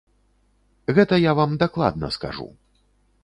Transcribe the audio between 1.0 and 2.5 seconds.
я вам дакладна скажу.